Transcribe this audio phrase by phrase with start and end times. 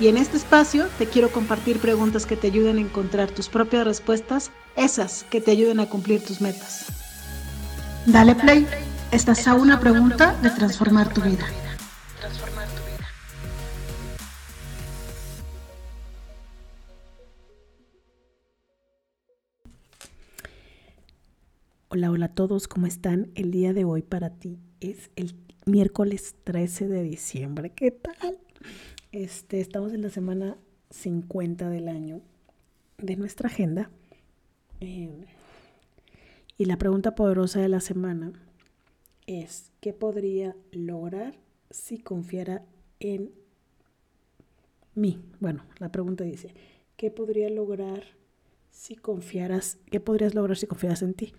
[0.00, 3.86] Y en este espacio te quiero compartir preguntas que te ayuden a encontrar tus propias
[3.86, 6.86] respuestas, esas que te ayuden a cumplir tus metas.
[8.04, 8.66] Dale play,
[9.12, 11.46] estás a una pregunta de transformar tu vida.
[21.88, 23.30] Hola, hola a todos, ¿cómo están?
[23.36, 27.70] El día de hoy para ti es el miércoles 13 de diciembre.
[27.70, 28.38] ¿Qué tal?
[29.14, 30.56] Este, estamos en la semana
[30.90, 32.20] 50 del año
[32.98, 33.88] de nuestra agenda.
[34.80, 35.24] Eh,
[36.58, 38.32] y la pregunta poderosa de la semana
[39.28, 41.36] es, ¿qué podría lograr
[41.70, 42.64] si confiara
[42.98, 43.30] en
[44.96, 45.22] mí?
[45.38, 46.52] Bueno, la pregunta dice,
[46.96, 48.02] ¿qué podría lograr
[48.72, 51.32] si confiaras, qué podrías lograr si confiaras en ti?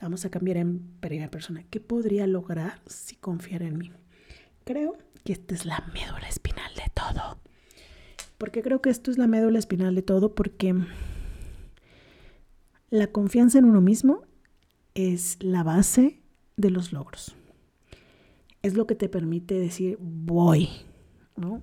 [0.00, 1.64] Vamos a cambiar en primera persona.
[1.70, 3.90] ¿Qué podría lograr si confiara en mí?
[4.62, 6.59] Creo que esta es la médula espinal
[6.94, 7.38] todo.
[8.38, 10.74] Porque creo que esto es la médula espinal de todo porque
[12.90, 14.22] la confianza en uno mismo
[14.94, 16.20] es la base
[16.56, 17.36] de los logros.
[18.62, 20.68] Es lo que te permite decir voy,
[21.36, 21.62] ¿no?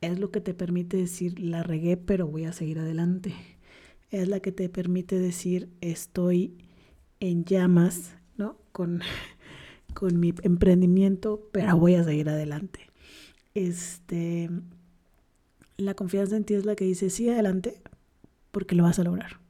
[0.00, 3.34] Es lo que te permite decir la regué, pero voy a seguir adelante.
[4.10, 6.56] Es la que te permite decir estoy
[7.20, 8.56] en llamas, ¿no?
[8.72, 9.00] Con,
[9.94, 12.87] con mi emprendimiento, pero voy a seguir adelante.
[13.54, 14.50] Este,
[15.76, 17.80] la confianza en ti es la que dice, sí, adelante,
[18.50, 19.40] porque lo vas a lograr.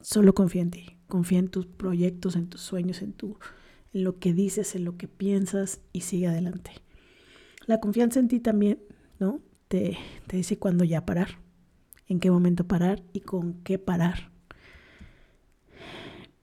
[0.00, 3.38] Solo confía en ti, confía en tus proyectos, en tus sueños, en, tu,
[3.92, 6.72] en lo que dices, en lo que piensas y sigue adelante.
[7.66, 8.80] La confianza en ti también,
[9.18, 9.40] ¿no?
[9.68, 11.38] Te, te dice cuándo ya parar,
[12.06, 14.30] en qué momento parar y con qué parar.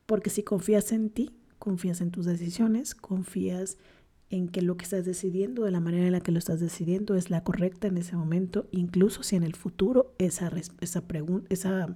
[0.05, 3.94] Porque si confías en ti, confías en tus decisiones, confías en
[4.29, 7.29] que lo que estás decidiendo, de la manera en la que lo estás decidiendo, es
[7.29, 11.03] la correcta en ese momento, incluso si en el futuro esa, esa,
[11.49, 11.87] esa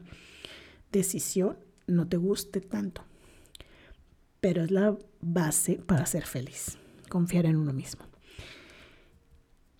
[0.92, 1.58] decisión
[1.88, 3.04] no te guste tanto.
[4.40, 6.78] Pero es la base para ser feliz,
[7.10, 8.06] confiar en uno mismo.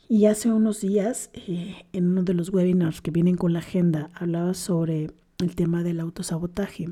[0.10, 4.10] Y hace unos días, eh, en uno de los webinars que vienen con la agenda,
[4.16, 6.90] hablaba sobre el tema del autosabotaje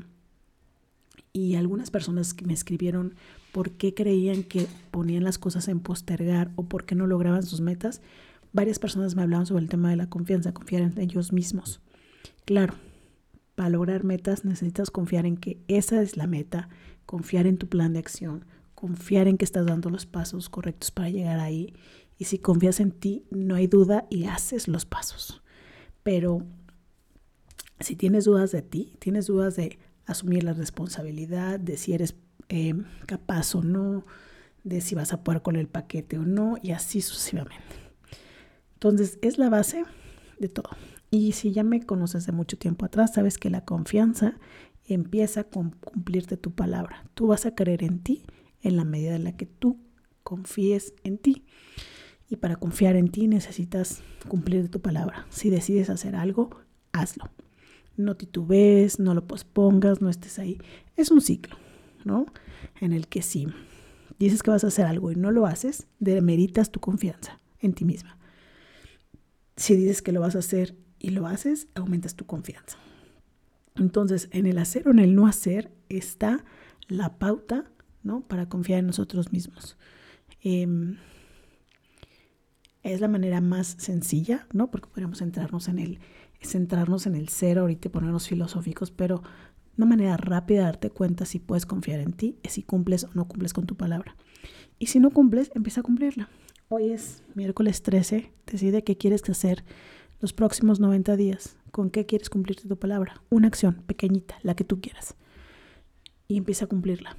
[1.38, 3.14] y algunas personas que me escribieron
[3.52, 7.60] por qué creían que ponían las cosas en postergar o por qué no lograban sus
[7.60, 8.02] metas,
[8.52, 11.80] varias personas me hablaban sobre el tema de la confianza, confiar en ellos mismos.
[12.44, 12.74] Claro,
[13.54, 16.68] para lograr metas necesitas confiar en que esa es la meta,
[17.06, 18.44] confiar en tu plan de acción,
[18.74, 21.72] confiar en que estás dando los pasos correctos para llegar ahí.
[22.18, 25.40] Y si confías en ti, no hay duda y haces los pasos.
[26.02, 26.44] Pero
[27.78, 29.78] si tienes dudas de ti, tienes dudas de
[30.08, 32.16] asumir la responsabilidad de si eres
[32.48, 32.74] eh,
[33.06, 34.04] capaz o no,
[34.64, 37.76] de si vas a poder con el paquete o no, y así sucesivamente.
[38.74, 39.84] Entonces, es la base
[40.38, 40.70] de todo.
[41.10, 44.38] Y si ya me conoces de mucho tiempo atrás, sabes que la confianza
[44.86, 47.04] empieza con cumplirte tu palabra.
[47.14, 48.24] Tú vas a creer en ti
[48.62, 49.78] en la medida en la que tú
[50.22, 51.44] confíes en ti.
[52.30, 55.26] Y para confiar en ti necesitas cumplir tu palabra.
[55.30, 56.50] Si decides hacer algo,
[56.92, 57.30] hazlo
[57.98, 60.58] no titubees, no lo pospongas, no estés ahí.
[60.96, 61.56] Es un ciclo,
[62.04, 62.26] ¿no?
[62.80, 63.48] En el que si
[64.18, 67.84] dices que vas a hacer algo y no lo haces, demeritas tu confianza en ti
[67.84, 68.18] misma.
[69.56, 72.78] Si dices que lo vas a hacer y lo haces, aumentas tu confianza.
[73.76, 76.44] Entonces, en el hacer o en el no hacer está
[76.88, 77.70] la pauta,
[78.02, 78.22] ¿no?
[78.22, 79.76] Para confiar en nosotros mismos.
[80.42, 80.96] Em,
[82.82, 84.70] es la manera más sencilla, ¿no?
[84.70, 85.98] Porque podríamos centrarnos en el
[86.40, 89.22] centrarnos en el cero ahorita ponernos filosóficos, pero
[89.76, 93.10] una manera rápida de darte cuenta si puedes confiar en ti es si cumples o
[93.14, 94.16] no cumples con tu palabra.
[94.78, 96.28] Y si no cumples, empieza a cumplirla.
[96.68, 99.64] Hoy es miércoles 13, decide qué quieres hacer
[100.20, 103.22] los próximos 90 días, con qué quieres cumplirte tu palabra.
[103.30, 105.14] Una acción pequeñita, la que tú quieras.
[106.26, 107.16] Y empieza a cumplirla,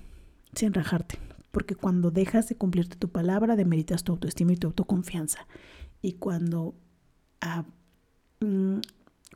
[0.53, 1.17] sin rajarte.
[1.51, 5.47] Porque cuando dejas de cumplirte tu palabra, demeritas tu autoestima y tu autoconfianza.
[6.01, 6.75] Y cuando
[7.41, 7.65] ah,
[8.41, 8.79] mm,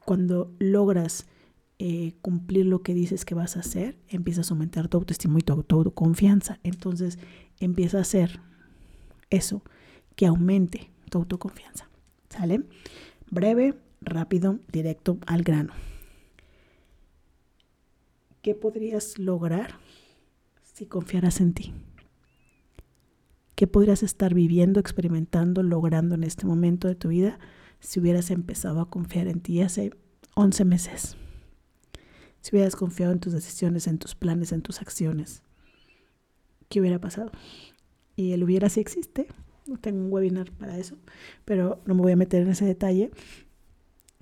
[0.06, 1.28] cuando logras
[1.80, 5.42] eh, cumplir lo que dices que vas a hacer, empiezas a aumentar tu autoestima y
[5.42, 6.60] tu autoconfianza.
[6.64, 7.20] Entonces
[7.60, 8.40] empieza a hacer
[9.30, 9.64] eso
[10.16, 11.90] que aumente tu autoconfianza.
[12.30, 12.64] ¿Sale?
[13.30, 15.74] Breve, rápido, directo al grano.
[18.42, 19.80] ¿Qué podrías lograr
[20.74, 21.74] si confiaras en ti?
[23.56, 27.40] ¿Qué podrías estar viviendo, experimentando, logrando en este momento de tu vida
[27.84, 29.92] si hubieras empezado a confiar en ti hace
[30.36, 31.18] 11 meses?
[32.42, 35.44] Si hubieras confiado en tus decisiones, en tus planes, en tus acciones,
[36.70, 37.32] ¿qué hubiera pasado?
[38.16, 39.28] Y el hubiera sí existe.
[39.82, 40.98] Tengo un webinar para eso,
[41.46, 43.12] pero no me voy a meter en ese detalle.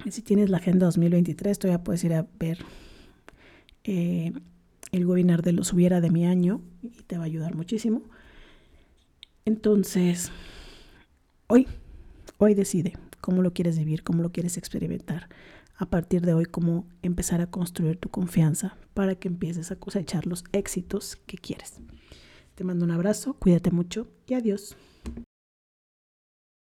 [0.10, 2.60] Si tienes la Agenda 2023, todavía puedes ir a ver
[3.84, 4.34] eh,
[4.92, 8.04] el webinar de los hubiera de mi año y te va a ayudar muchísimo.
[9.46, 10.31] Entonces,
[11.48, 11.68] hoy,
[12.38, 15.29] hoy decide cómo lo quieres vivir, cómo lo quieres experimentar.
[15.77, 20.27] A partir de hoy, cómo empezar a construir tu confianza para que empieces a cosechar
[20.27, 21.79] los éxitos que quieres.
[22.56, 24.75] Te mando un abrazo, cuídate mucho y adiós.